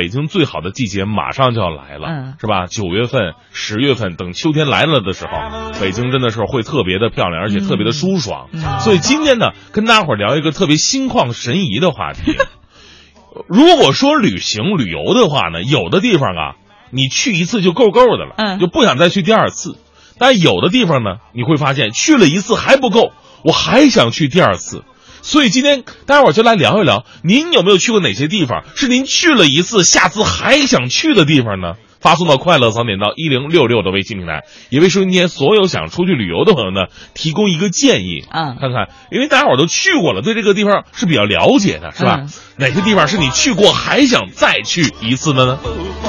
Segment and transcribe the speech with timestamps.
[0.00, 2.64] 北京最好的季节马上就要来了，嗯是吧？
[2.64, 8.48] 九月份、十月份，等秋天来了的时候，北京真的是会特别的漂亮，而且特别的舒爽。
[8.54, 12.32] 嗯所以今天呢，跟大伙儿聊一个特别心旷神怡的话题。
[13.46, 16.54] 如果说旅行旅游的话呢，有的地方啊，
[16.90, 19.76] 你去一次就够够的了，嗯就不想再去第二次。
[20.18, 23.12] 但有的地方呢，你会发现去了一次还不够，
[23.44, 24.82] 我还想去第二次。
[25.22, 31.74] 所以今天待会儿就来聊一聊，您有没有去过哪些地方是您去了一次，下次还想去的地方呢？
[32.00, 38.24] 发送到快乐早点到一零六六的微信平台，也为收音机前所有想出去旅游的朋友呢提供一个建议。
[38.30, 38.56] 嗯。
[38.60, 42.20] 看看，因为大家伙儿都去过了，对这个地方是比较了解的，是吧？
[42.22, 42.30] 嗯。
[42.56, 45.58] 哪些地方是你去过还想再去一次的呢？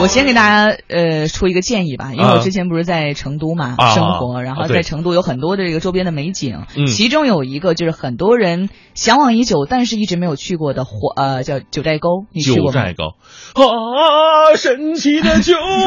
[0.02, 2.34] 我先给大家呃出一个建议吧，因为啊。
[2.34, 3.90] 我之前不是在成都嘛、啊。
[3.96, 6.88] 生活，然后在成都有很多的这个周边的美景，嗯。
[6.88, 12.82] 其中有一个就是很多人向往已久，但是一直没有去过的火呃叫九寨沟，你去九过吗？
[12.82, 12.94] 寨？
[12.94, 13.13] 沟。
[13.66, 15.80] 啊，神奇的九寨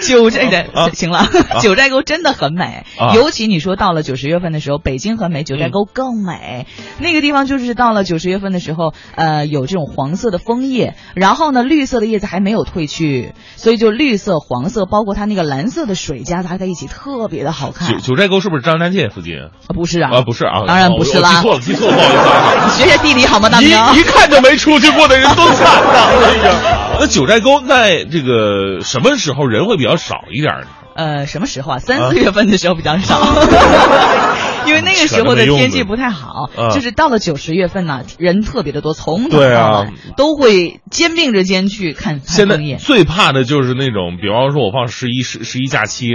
[0.00, 1.28] 九寨的、啊行了，
[1.60, 6.66] 九寨沟真的很美，啊尤其你说到了九十月份的时候，北京很美，九寨沟更美。
[6.98, 17.88] 那个地方就是到了九十月份的时候，呃，有这种黄色的枫叶，然后呢，绿色的叶子还没有褪去，所以就绿色、黄色，包括它那个蓝色的水夹杂在一起，特别的好看。
[17.92, 19.50] 九九寨沟是不是张家界附近啊？
[19.66, 22.68] 啊不是啊，啊，不是啊，当然不是啦我记错了，记错了，不好意思啊。
[22.78, 23.68] 学学地理好吗，大明？
[23.94, 26.08] 一一看就没出去过的人都惨呐！
[26.24, 30.66] 哎呀，那九寨沟在这个什么时候人会比较少一点呢？
[30.94, 31.78] 呃，什么时候啊？
[31.78, 33.20] 三四月份的时候比较少，
[34.68, 42.58] 因为那个时候的天气不太好，啊就是到了九十月份呢，人特别的多，从早对啊到尾都会肩并着肩去看看现在。
[42.78, 46.08] 最怕的就是那种，比方说我放十一十十一假期，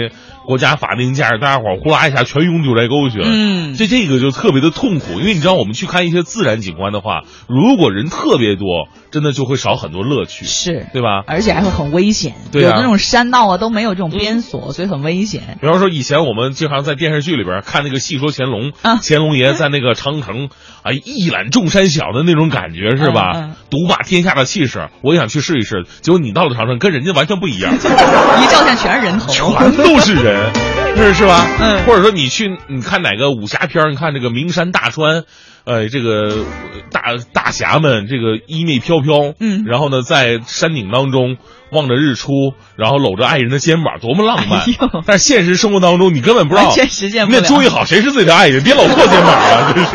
[0.45, 3.27] 国家法定假日，大家伙儿呼啦一下全涌九寨沟去了。
[3.27, 11.23] 嗯这这个就特别的痛苦，因为你知道我们去看一些自然景观的话，如果人特别多，真的就会少很多乐趣，是，对吧？
[11.25, 15.57] 而且还会很危险，对啊有那种山道啊都没有这种边锁，所以很危险。
[15.61, 18.99] 比方说，以前我们经常在电视剧里边看那个《戏说乾隆》啊。
[19.01, 20.49] 乾隆爷在那个长城，
[20.81, 23.31] 啊，一览众山小的那种感觉是吧？
[23.35, 23.55] 嗯嗯。
[23.69, 25.85] 独霸天下的气势，我也想去试一试。
[26.01, 27.77] 结果你到了长城，跟人家完全不一样， 一
[28.51, 30.51] 照相全是人头，全都是人，
[30.95, 31.47] 是是吧？
[31.59, 35.23] 嗯或者说你去，你看哪个武侠片儿你看这个名山大川。
[35.65, 36.43] 呃，这个
[36.91, 41.37] 大大侠们，这个衣袂飘飘，嗯然后呢，在山顶当中
[41.71, 42.33] 望着日出，
[42.75, 44.65] 然后搂着爱人的肩膀，多么浪漫！
[45.05, 49.71] 但是现实生活当中，你根本不知道，完全实现不了你得注意好谁是自己的爱人，别搂错肩膀啊！
[49.73, 49.91] 真是。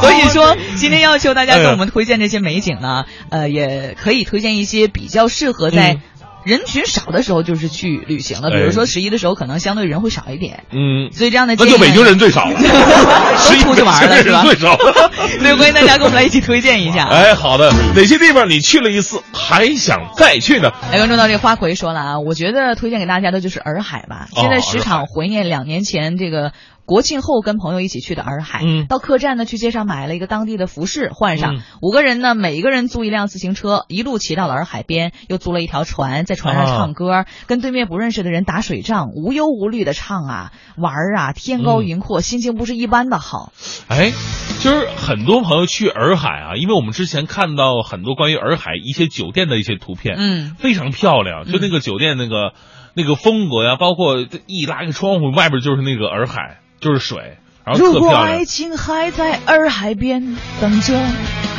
[0.00, 6.00] 所以说，今天要求大家给我们推荐这些美景呢，呃，也可以推荐一些比较适合在嗯
[6.44, 10.64] 人群少的时候就是去旅行了，比哎如说十一的时候，可能相对人会少一点。
[10.72, 14.42] 嗯，所以这样的那就北京人最少了， 都出去玩了是吧？
[14.44, 14.76] 人最少。
[14.76, 17.06] 所以欢迎大家跟我们来一起推荐一下。
[17.08, 20.70] 哎，好的，哪些地方你去了一次还想再去呢？
[20.92, 24.28] 来关注到这个花魁说了啊，我觉得推荐给大家的就是洱海吧。
[24.36, 26.52] 哦现在时常怀念两年前这个
[26.84, 28.60] 国庆后跟朋友一起去的洱海。
[28.62, 43.52] 嗯到客栈呢去街上买了一个当地的服饰换上，嗯五个人呢每一个人租一辆自行车，一路骑到了洱海边，又租了一条船，在船上啊唱歌，跟对面不认识的人打水仗，无忧无虑的唱啊玩儿啊，天高嗯云阔，心情不是一般的好。
[43.88, 44.12] 哎，
[44.60, 52.52] 就是很多朋友去洱海啊，因为我们之前看到很多关于洱海一些酒店的一些图片，嗯，非常漂亮，就那个酒店那个、
[52.94, 58.44] 那个风格呀，包括一拉开窗户，外边就是那个洱海，就是水，然后如果特漂亮爱。
[58.44, 60.94] 情还在洱海边等着，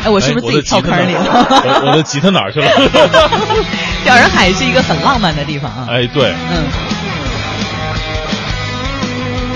[0.05, 1.23] 哎，我是不是哎自己跳坑里了？
[1.23, 2.69] 我我的吉他哪儿去了？
[4.05, 5.87] 钓人海是一个很浪漫的地方啊。
[5.89, 6.63] 哎，对，嗯。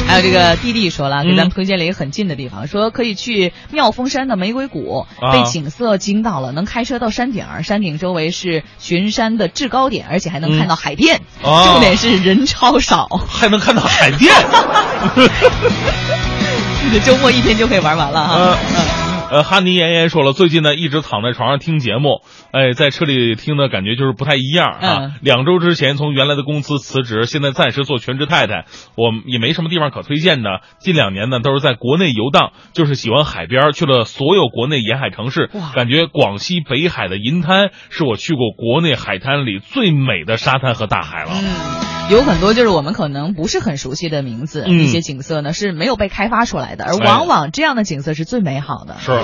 [0.07, 14.33] 还有这个弟弟说了，给咱们推荐了一个很近的地方，说可以去妙峰山的玫瑰谷，啊被景色惊到了，能开车到山顶儿，山顶周围是巡山的制高点，而且还能看到海淀，啊 重点是人超少， 还能看到海淀。
[16.91, 18.33] 这周末一天就可以玩完了哈。
[18.33, 18.85] 呃嗯
[19.31, 24.97] 呃，哈尼妍妍说了，最近呢一直躺在床上听节目，哎，在车里听的感觉就是不太一样啊。
[25.01, 28.65] 嗯两周之前从原来的公司辞职，现在暂时做全职太太，
[28.95, 30.61] 我也没什么地方可推荐的。
[30.79, 41.31] 近两年呢都是在国内游荡，就是喜欢海边，去了所有国内沿海城市哇，感觉广西北海的银滩是我去过国内海滩里最美的沙滩和大海了。
[41.33, 48.97] 嗯，有很多就是我们可能不是很熟悉的名字，嗯一些景色呢是没有被开发出来的，而哎往往这样的景色是最美好的。
[48.99, 49.18] 是。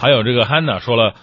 [0.00, 1.14] 还有这个 Hanna 说了，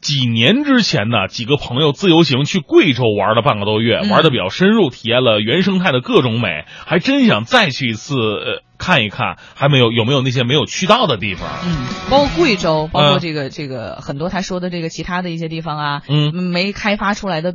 [0.00, 4.08] 几年之前呢，几个朋友自由行去贵州玩了半个多月，嗯。
[4.08, 11.48] 玩的比较深入，体验了原生态的各种美，还真想再去一次，呃，看一看，还没有有没有那些没有去到的地方。
[11.64, 13.20] 嗯，包括贵州，包括嗯。
[13.20, 16.32] 这个、这个很多他说的这个其他的一些地方啊，嗯。
[16.32, 17.54] 没开发出来的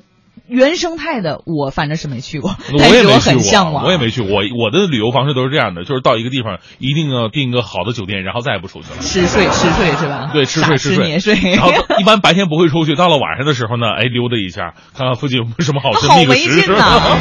[0.51, 3.85] 原生态的，我反正是没去过，我也没 去过，很向往。
[3.85, 4.29] 我也没去过。
[4.35, 9.01] 我我的旅游方式都是这样的，就是到一个地方一定要订一个好的酒店，然后再也不出去了。
[9.01, 10.29] 吃睡吃睡是吧？
[10.33, 11.39] 对，吃睡吃睡。
[11.55, 16.55] 然后一般白天不会出去，到了晚上的时候呢，哎，溜达一下，看看附近有没有什么好吃，好觅个食吃。
[16.55, 17.17] 没劲呐 啊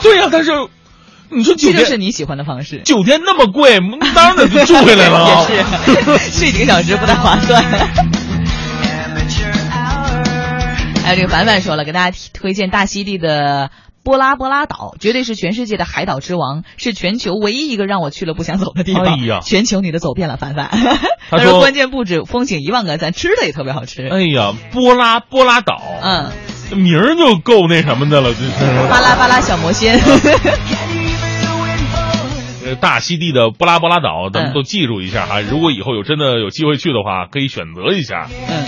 [0.00, 0.50] 对呀、但是
[1.28, 2.82] 你说酒店这店就是你喜欢的方式。
[2.84, 3.78] 酒店那么贵，
[4.14, 5.46] 当然得住回来了啊。
[5.50, 7.62] 也是，睡几个小时不太划算。
[11.02, 13.70] 还有这个凡凡说了，给大家推荐大溪地的。
[14.04, 19.04] 波拉波拉岛绝对是全世界的海岛之王，是全球唯一一个让我去了不想走的地方。
[19.04, 20.70] 哎呀全球你都走遍了，凡凡。
[21.30, 24.08] 他说关键不止风景一万个赞，吃的也特别好吃。
[24.08, 26.32] 哎呀，波拉波拉岛，嗯，
[26.82, 28.50] 名儿就够那什么的了，这是。
[28.90, 30.00] 巴拉巴拉小魔仙。
[32.66, 35.40] 呃，大溪地的波拉波拉岛，咱们嗯都记住一下哈。
[35.40, 38.26] 如果以后有真的有机会去的话，可以选择一下。
[38.48, 38.64] 嗯。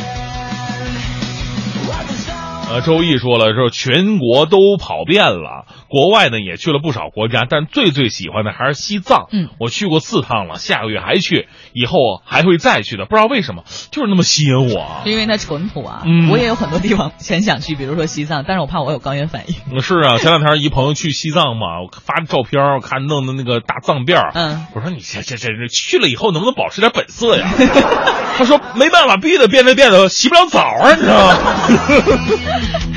[2.66, 9.28] 呃，周易说了，说全国都跑遍了，国外呢也去了不少国家，但最最喜欢的还是西藏。
[9.30, 13.04] 嗯，我去过四趟了，下个月还去，以后还会再去的。
[13.06, 13.62] 不知道为什么，
[13.92, 15.02] 就是那么吸引我啊。
[15.04, 19.54] 因为它淳朴啊，嗯我也有很多地方很想去，比如说西藏，但是我怕我有高原反应。
[19.70, 27.48] 嗯 是啊，前两天一朋友去西藏嘛，我发照片，我看弄的那个大藏辫儿嗯，我说你这这这这去了以后能不能保持点本色呀？
[28.36, 32.93] 他说没办法，必须得变着变着，洗不了澡啊，你知道吗？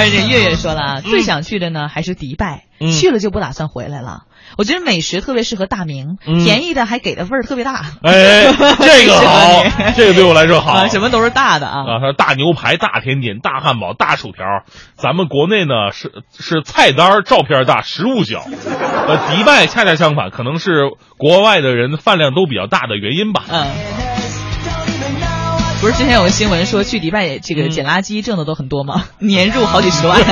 [0.00, 4.22] 而且月月说了啊，最想去的呢还是迪拜，嗯去了就不打算回来了。
[4.58, 7.84] 我觉得美食特别适合大明，嗯便宜的还给的味儿特别大。
[8.02, 8.46] 哎，
[8.80, 9.62] 这个 好
[9.96, 10.72] 这个对我来说好。
[10.72, 11.80] 啊，什么都是大的啊。
[11.80, 14.44] 啊，大牛排、大甜点、大汉堡、大薯条，
[14.96, 18.40] 咱们国内呢是是菜单照片大，食物小。
[18.40, 23.44] 呃，迪拜恰恰相反，可能是国外的人饭量都比较大的原因吧。
[23.48, 24.09] 嗯。
[25.80, 29.04] 不是之前有个新闻说去迪拜这个嗯捡垃圾挣的都很多吗？
[29.18, 30.20] 年入好几十万。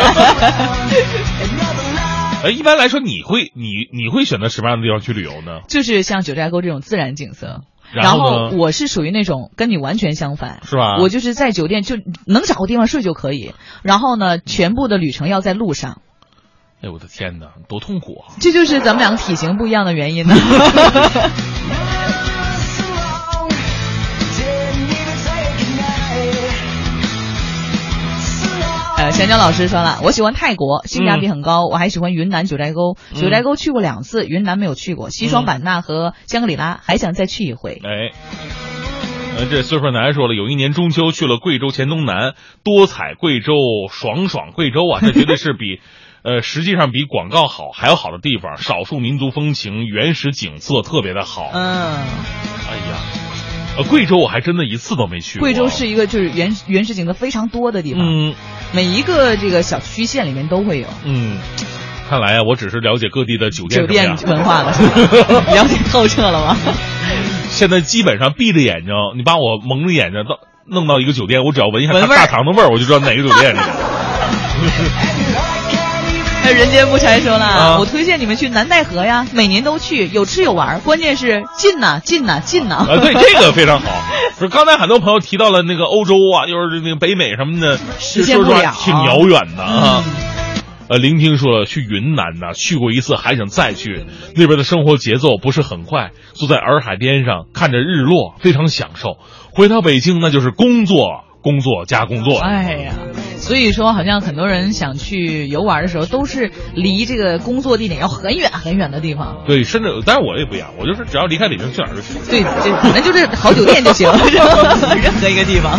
[2.45, 5.61] 哎，一般来说，你会你你会选择什么样的地方去旅游呢？
[5.67, 7.63] 就是像九寨沟这种自然景色。
[7.91, 11.97] 然后呢我是属于那种跟你完全相反，是吧我就是在酒店就
[12.27, 16.03] 能找个地方睡就可以，然后呢，全部的旅程要在路上，
[16.83, 18.37] 哎，我的天哪，多痛苦啊！
[18.41, 20.35] 这就是咱们两个体型不一样的原因呢。
[29.01, 31.67] 呃，香江老师说了，我喜欢泰国，性价比很高。
[31.67, 35.09] 我还喜欢云南九寨沟，嗯九寨沟去过两次，云南没有去过。
[35.09, 37.81] 西双版纳和香格里拉还想再去一回。
[37.85, 38.11] 哎，
[39.39, 42.35] 呃，这岁数男说了，有一年中秋去了贵州黔东南，
[42.65, 43.53] 多彩贵州，
[43.89, 45.81] 爽爽贵州啊，这绝对是比。
[46.25, 51.53] 呃，实际上比广告好还要好的地方，少数民族风情，原始景色特别的好。
[51.55, 52.99] 嗯，哎呀，
[53.79, 55.47] 呃，贵州我还真的一次都没去过。
[55.47, 58.35] 贵州是一个就是原原始景色非常多的地方，嗯
[58.73, 60.87] 每一个这个小区县里面都会有。
[61.05, 61.39] 嗯，
[62.11, 64.73] 看来啊，我只是了解各地的酒店酒店文化了，
[65.55, 66.57] 了解透彻了吗？
[67.49, 73.63] 现在基本上闭着眼睛，你把我蒙着眼睛到弄到一个酒店，我只要闻一下大堂的味儿，我就知道哪个酒店是。
[76.49, 83.87] 还有人间不拆说了，啊我推荐你们去南戴河呀，每年都去，有吃有玩，关键是近呐、近呐、近呐、啊，对，这个非常好。
[84.39, 90.03] 不是，刚才很多朋友提到了那个欧洲啊，就是那个北美什么的，实现不了挺遥远的啊。
[90.07, 90.13] 嗯
[90.89, 94.07] 呃，聆听说了去云南呢，去过一次，还想再去。
[94.35, 99.19] 那边的生活节奏不是很快，坐在洱海边上看着日落，非常享受。
[99.53, 102.39] 回到北京，那就是工作，工作加工作。
[102.39, 102.95] 哎呀，
[103.41, 109.43] 所以说好像很多人想去游玩的时候，都是离这个工作地点要很远很远的地方。
[109.47, 112.15] 对，甚至，但是我也不一样，我就是只要离开北京，去哪儿就去。
[112.31, 114.11] 对，这反正就是好酒店就行，
[115.03, 115.79] 任何一个地方。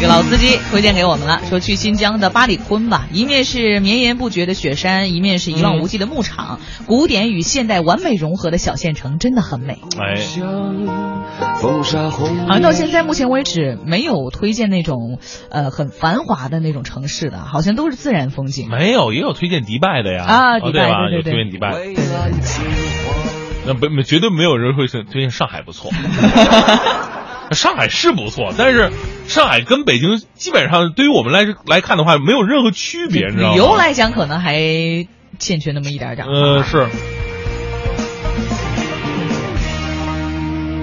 [0.00, 9.78] 这个老司机推荐给我们了，说去新疆的巴里坤吧，一面是绵延不绝的雪山，一面是一望无际的牧场，古典与现代完美融合的小县城，真的很美。
[9.98, 10.14] 哎，
[11.60, 15.18] 风沙红好像到现在目前为止没有推荐那种
[15.50, 18.70] 呃很繁华的那种城市的，好像都是自然风景。
[18.70, 20.24] 没有，也有推荐迪拜的呀。
[20.24, 21.10] 啊迪拜对吧？
[21.12, 21.76] 有对对对推荐迪拜。
[23.66, 25.90] 那不没绝对没有人会推推荐上海不错。
[27.52, 28.92] 上海是不错，但是
[29.30, 33.54] 上海跟北京基本上对于我们来来看的话，没有任何区别，你知道吗？
[33.54, 34.58] 旅游来讲，可能还
[35.38, 36.26] 欠缺那么一点点。
[36.26, 36.88] 呃，是。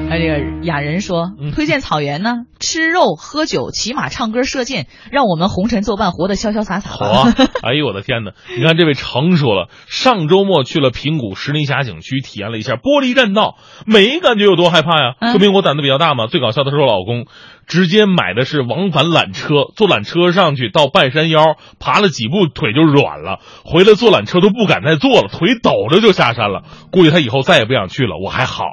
[0.09, 7.05] 哎，这个雅人说，嗯推荐草原呢，吃肉、喝酒、骑马、唱歌、射箭，让我们红尘作伴，活得潇潇洒洒好。
[7.05, 7.33] 啊！
[7.61, 8.31] 哎呦我的天哪！
[8.57, 15.15] 你看这位程说了，上周末去了平谷石林峡景区，体验了一下玻璃栈道，没感觉有多害怕呀？
[15.19, 16.27] 嗯说明我胆子比较大嘛。
[16.27, 17.25] 最搞笑的是我老公，
[17.67, 26.63] 直接买的是往返缆车，坐缆车上去到半山腰，爬了几步腿就软了，回来坐缆车都不敢再坐了，腿抖着就下山了。
[26.91, 28.15] 估计他以后再也不想去了。
[28.23, 28.63] 我还好，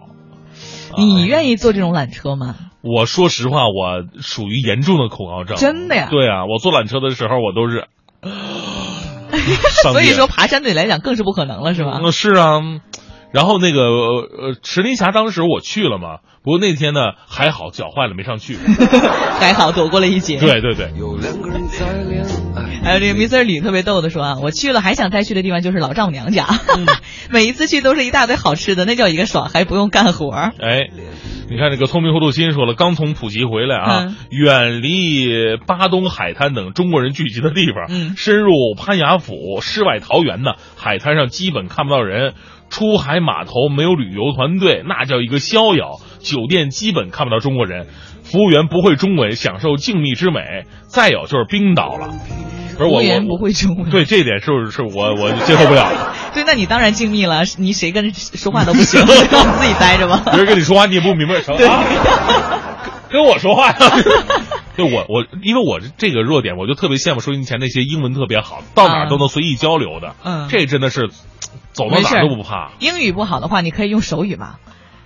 [0.99, 2.57] 你愿意坐这种缆车吗？
[2.83, 5.57] 我说实话，我属于严重的恐高症。
[5.57, 6.09] 真的呀？
[6.11, 7.87] 对啊，我坐缆车的时候，我都是。
[9.83, 11.99] 上所以说爬山对你来讲更是不可能了，是吧？
[12.03, 12.61] 那，是啊。
[13.35, 18.57] 然后那个呃，石林峡当时我去了嘛，不过那天呢还好脚坏了没上去。
[19.41, 20.39] 还好躲过了一劫。
[20.39, 22.25] 对对对，有两个人在恋
[22.55, 22.63] 爱。
[22.85, 23.43] 还有这个 Mr.
[23.43, 26.87] 李特别逗的说啊，我去了还想再去的地方就是老丈母娘家，嗯
[27.29, 30.31] 每一次去都是一大堆好吃的，那叫一个爽，还不用干活。
[30.31, 30.89] 哎，
[31.51, 42.35] 你看这个聪明糊涂心说了，刚从普吉回来啊，嗯远离巴东海滩等中国人聚集的地方，嗯深入潘雅府世外桃源呢，海滩上基本看不到人。
[42.75, 46.01] 出海码头没有旅游团队，那叫一个逍遥。
[46.19, 47.87] 酒店基本看不到中国人，
[48.25, 50.65] 服务员不会中文，享受静谧之美。
[50.89, 52.09] 再有就是冰岛了，
[52.77, 53.91] 不是我服务员我不会中文。
[53.91, 56.13] 对这一点是是我我接受不了的。
[56.35, 59.01] 对，那你当然静谧了，你谁跟人说话都不行，
[59.31, 60.23] 让自己待着吧。
[60.35, 61.85] 别人跟你说话你也不明白什么对啊，
[63.09, 63.77] 跟我说话呀。
[64.77, 70.17] 就我我因为我这个弱点，我就特别羡慕收音前那些英文特别好，到哪儿都能随意交流的。
[70.25, 71.11] 嗯这真的是
[71.75, 72.71] 走到哪儿都不怕。
[72.79, 74.55] 英语不好的话，你可以用手语嘛，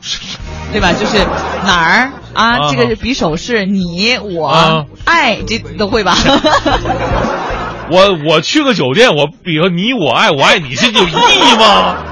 [0.72, 0.92] 对吧？
[0.92, 1.18] 就是
[1.66, 6.16] 哪儿啊，啊这个是比手势，你我、啊爱这都会吧？
[7.90, 11.96] 我我去个酒店，我比个你我爱我爱你，这有意义吗？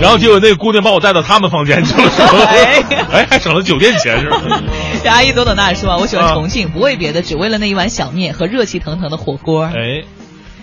[0.00, 2.82] 然后结果那个姑娘把我带到他们房间去了，是吧哎
[3.12, 4.40] 哎，还省了酒店钱是吧？
[5.04, 9.64] 这阿姨朵朵娜说啊，我喜欢啊重庆，不为别的，只为了那一碗小面和热气腾腾的火锅。
[9.64, 10.04] 哎，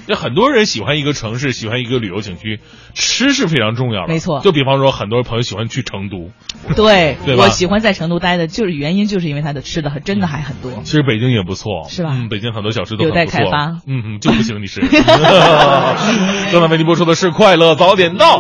[0.08, 2.60] 这很多人喜欢一个城市，喜欢一个旅游景区，
[2.94, 4.14] 吃是非常重要的。
[4.14, 6.32] 没错就比方说，很多朋友喜欢去成都，
[6.76, 10.72] 对，对吧我喜欢在成都待的，就是原因就是因为它的吃的还真的还很多。
[10.84, 14.80] 其实北京也不错，是吧嗯，北京很多小吃都有待开发嗯嗯，就不行，你是。
[16.52, 18.40] 正在为您播出的是《快乐早点到》。